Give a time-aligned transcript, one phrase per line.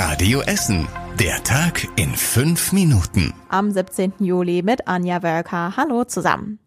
[0.00, 0.86] Radio Essen.
[1.18, 3.34] Der Tag in fünf Minuten.
[3.48, 4.12] Am 17.
[4.20, 5.76] Juli mit Anja Wölker.
[5.76, 6.60] Hallo zusammen.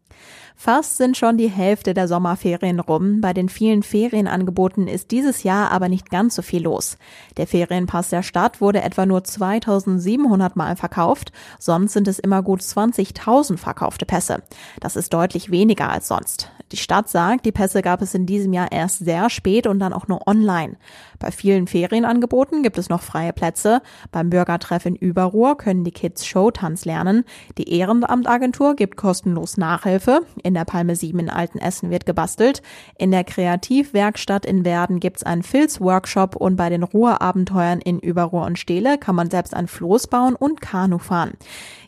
[0.63, 3.20] Fast sind schon die Hälfte der Sommerferien rum.
[3.20, 7.00] Bei den vielen Ferienangeboten ist dieses Jahr aber nicht ganz so viel los.
[7.38, 11.32] Der Ferienpass der Stadt wurde etwa nur 2700 Mal verkauft.
[11.57, 14.43] Sonst sind es immer gut 20.000 verkaufte Pässe.
[14.79, 16.52] Das ist deutlich weniger als sonst.
[16.71, 19.93] Die Stadt sagt, die Pässe gab es in diesem Jahr erst sehr spät und dann
[19.93, 20.78] auch nur online.
[21.20, 23.82] Bei vielen Ferienangeboten gibt es noch freie Plätze.
[24.12, 27.25] Beim Bürgertreff in Überruhr können die Kids Showtanz lernen.
[27.57, 30.21] Die Ehrenamtagentur gibt kostenlos Nachhilfe.
[30.43, 32.61] In der Palme 7 in Altenessen wird gebastelt.
[32.97, 38.59] In der Kreativwerkstatt in Werden gibt's einen Filzworkshop und bei den Ruhrabenteuern in Überruhr und
[38.59, 41.31] Stehle kann man selbst ein Floß bauen und Kanu fahren.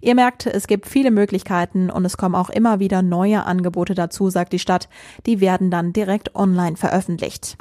[0.02, 4.31] Ihr merkt, es gibt viele Möglichkeiten und es kommen auch immer wieder neue Angebote dazu,
[4.31, 4.63] sagt die.
[4.63, 4.90] Stadt.
[5.27, 7.57] Die werden dann direkt online veröffentlicht.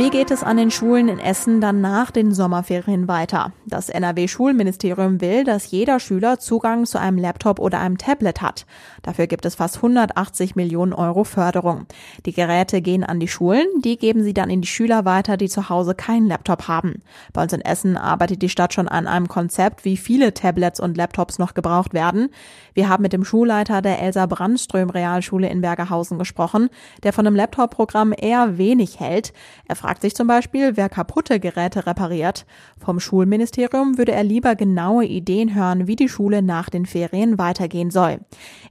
[0.00, 3.52] Wie geht es an den Schulen in Essen dann nach den Sommerferien weiter?
[3.66, 8.64] Das NRW-Schulministerium will, dass jeder Schüler Zugang zu einem Laptop oder einem Tablet hat.
[9.02, 11.84] Dafür gibt es fast 180 Millionen Euro Förderung.
[12.24, 15.50] Die Geräte gehen an die Schulen, die geben sie dann in die Schüler weiter, die
[15.50, 17.02] zu Hause keinen Laptop haben.
[17.34, 20.96] Bei uns in Essen arbeitet die Stadt schon an einem Konzept, wie viele Tablets und
[20.96, 22.30] Laptops noch gebraucht werden.
[22.72, 26.70] Wir haben mit dem Schulleiter der Elsa Brandström Realschule in Bergerhausen gesprochen,
[27.02, 29.34] der von einem Laptop-Programm eher wenig hält.
[29.68, 32.46] Er fragt sich zum Beispiel, wer kaputte Geräte repariert.
[32.78, 37.90] Vom Schulministerium würde er lieber genaue Ideen hören, wie die Schule nach den Ferien weitergehen
[37.90, 38.18] soll.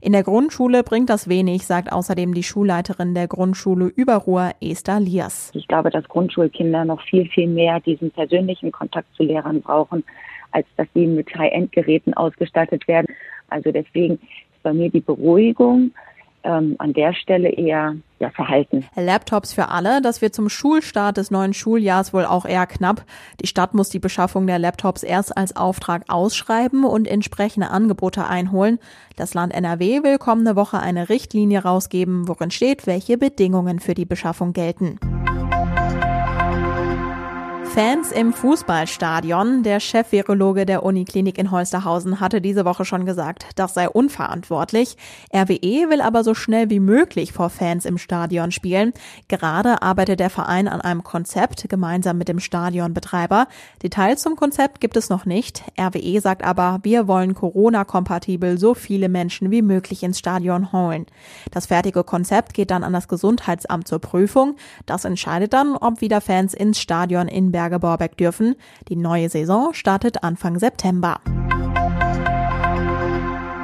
[0.00, 5.50] In der Grundschule bringt das wenig, sagt außerdem die Schulleiterin der Grundschule Überruhr, Esther Liers.
[5.54, 10.04] Ich glaube, dass Grundschulkinder noch viel, viel mehr diesen persönlichen Kontakt zu Lehrern brauchen,
[10.52, 13.14] als dass sie mit High-End-Geräten ausgestattet werden.
[13.48, 15.92] Also deswegen ist bei mir die Beruhigung,
[16.44, 18.84] ähm, an der Stelle eher ja, verhalten.
[18.96, 23.04] Laptops für alle, das wird zum Schulstart des neuen Schuljahrs wohl auch eher knapp.
[23.40, 28.78] Die Stadt muss die Beschaffung der Laptops erst als Auftrag ausschreiben und entsprechende Angebote einholen.
[29.16, 34.06] Das Land NRW will kommende Woche eine Richtlinie rausgeben, worin steht, welche Bedingungen für die
[34.06, 34.98] Beschaffung gelten.
[37.74, 39.62] Fans im Fußballstadion.
[39.62, 44.96] Der Chef-Virologe der Uniklinik in Holsterhausen hatte diese Woche schon gesagt, das sei unverantwortlich.
[45.32, 48.92] RWE will aber so schnell wie möglich vor Fans im Stadion spielen.
[49.28, 53.46] Gerade arbeitet der Verein an einem Konzept gemeinsam mit dem Stadionbetreiber.
[53.84, 55.62] Details zum Konzept gibt es noch nicht.
[55.78, 61.06] RWE sagt aber, wir wollen Corona-kompatibel so viele Menschen wie möglich ins Stadion holen.
[61.52, 64.56] Das fertige Konzept geht dann an das Gesundheitsamt zur Prüfung.
[64.86, 68.54] Das entscheidet dann, ob wieder Fans ins Stadion in Berge-Borbeck dürfen.
[68.88, 71.20] Die neue Saison startet Anfang September.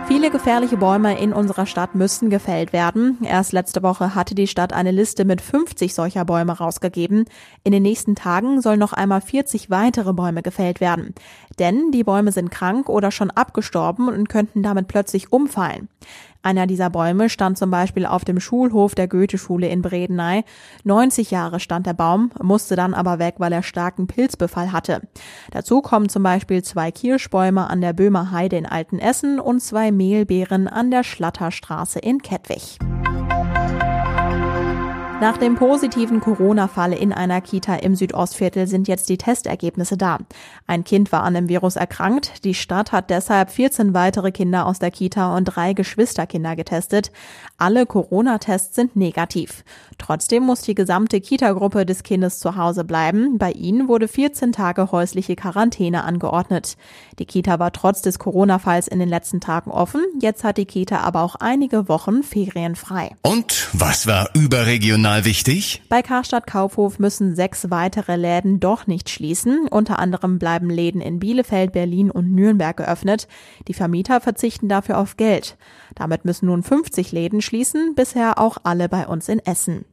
[0.06, 3.18] Viele gefährliche Bäume in unserer Stadt müssen gefällt werden.
[3.24, 7.24] Erst letzte Woche hatte die Stadt eine Liste mit 50 solcher Bäume rausgegeben.
[7.64, 11.14] In den nächsten Tagen sollen noch einmal 40 weitere Bäume gefällt werden.
[11.58, 15.88] Denn die Bäume sind krank oder schon abgestorben und könnten damit plötzlich umfallen.
[16.46, 20.44] Einer dieser Bäume stand zum Beispiel auf dem Schulhof der Goethe-Schule in Bredeney.
[20.84, 25.00] 90 Jahre stand der Baum, musste dann aber weg, weil er starken Pilzbefall hatte.
[25.50, 30.68] Dazu kommen zum Beispiel zwei Kirschbäume an der Böhmer Heide in Altenessen und zwei Mehlbeeren
[30.68, 32.78] an der Schlatterstraße in Kettwig.
[35.18, 40.18] Nach dem positiven Corona-Fall in einer Kita im Südostviertel sind jetzt die Testergebnisse da.
[40.66, 42.44] Ein Kind war an dem Virus erkrankt.
[42.44, 47.12] Die Stadt hat deshalb 14 weitere Kinder aus der Kita und drei Geschwisterkinder getestet.
[47.56, 49.64] Alle Corona-Tests sind negativ.
[49.96, 53.38] Trotzdem muss die gesamte Kita-Gruppe des Kindes zu Hause bleiben.
[53.38, 56.76] Bei ihnen wurde 14 Tage häusliche Quarantäne angeordnet.
[57.18, 60.02] Die Kita war trotz des Corona-Falls in den letzten Tagen offen.
[60.20, 63.12] Jetzt hat die Kita aber auch einige Wochen ferienfrei.
[63.22, 65.82] Und was war überregional regional wichtig?
[65.88, 69.68] Bei Karstadt Kaufhof müssen sechs weitere Läden doch nicht schließen.
[69.68, 73.28] Unter anderem bleiben Läden in Bielefeld, Berlin und Nürnberg geöffnet.
[73.68, 75.56] Die Vermieter verzichten dafür auf Geld.
[75.94, 79.84] Damit müssen nun 50 Läden schließen, bisher auch alle bei uns in Essen.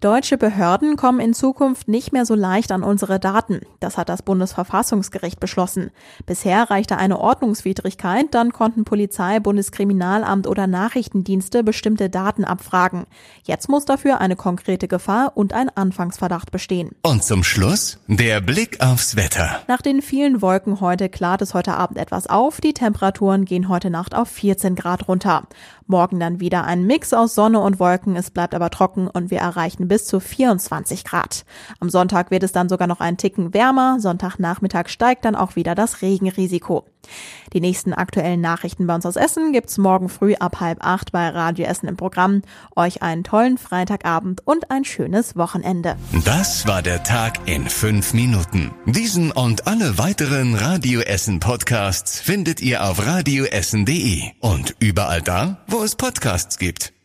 [0.00, 3.62] Deutsche Behörden kommen in Zukunft nicht mehr so leicht an unsere Daten.
[3.80, 5.90] Das hat das Bundesverfassungsgericht beschlossen.
[6.24, 13.06] Bisher reichte eine Ordnungswidrigkeit, dann konnten Polizei, Bundeskriminalamt oder Nachrichtendienste bestimmte Daten abfragen.
[13.42, 16.90] Jetzt muss dafür eine konkrete Gefahr und ein Anfangsverdacht bestehen.
[17.02, 19.62] Und zum Schluss der Blick aufs Wetter.
[19.66, 22.60] Nach den vielen Wolken heute klart es heute Abend etwas auf.
[22.60, 25.48] Die Temperaturen gehen heute Nacht auf 14 Grad runter.
[25.88, 29.38] Morgen dann wieder ein Mix aus Sonne und Wolken, es bleibt aber trocken und wir
[29.38, 31.46] erreichen bis zu 24 Grad.
[31.80, 35.74] Am Sonntag wird es dann sogar noch einen Ticken wärmer, Sonntagnachmittag steigt dann auch wieder
[35.74, 36.84] das Regenrisiko.
[37.52, 41.28] Die nächsten aktuellen Nachrichten bei uns aus Essen gibt's morgen früh ab halb acht bei
[41.28, 42.42] Radio Essen im Programm.
[42.76, 45.96] Euch einen tollen Freitagabend und ein schönes Wochenende.
[46.24, 48.72] Das war der Tag in fünf Minuten.
[48.86, 55.96] Diesen und alle weiteren Radio Essen Podcasts findet ihr auf radioessen.de und überall da, es
[55.96, 56.97] Podcasts gibt.